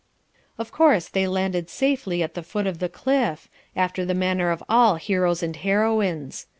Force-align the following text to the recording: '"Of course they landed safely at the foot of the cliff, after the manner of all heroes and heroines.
'"Of 0.57 0.71
course 0.71 1.07
they 1.09 1.27
landed 1.27 1.69
safely 1.69 2.23
at 2.23 2.33
the 2.33 2.41
foot 2.41 2.65
of 2.65 2.79
the 2.79 2.89
cliff, 2.89 3.47
after 3.75 4.03
the 4.03 4.15
manner 4.15 4.49
of 4.49 4.63
all 4.67 4.95
heroes 4.95 5.43
and 5.43 5.55
heroines. 5.55 6.47